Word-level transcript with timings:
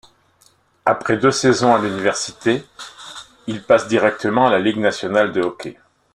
Après 0.83 1.15
deux 1.15 1.29
saisons 1.29 1.75
à 1.75 1.79
l'université, 1.79 2.63
il 3.45 3.61
passe 3.61 3.87
directement 3.87 4.47
à 4.47 4.49
la 4.49 4.57
Ligue 4.57 4.79
nationale 4.79 5.31
de 5.31 5.41
hockey. 5.41 5.77